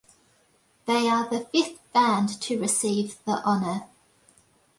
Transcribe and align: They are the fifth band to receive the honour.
They 0.87 1.07
are 1.07 1.29
the 1.29 1.41
fifth 1.51 1.79
band 1.93 2.41
to 2.41 2.59
receive 2.59 3.23
the 3.25 3.33
honour. 3.45 3.85